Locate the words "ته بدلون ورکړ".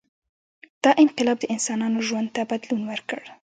2.35-3.21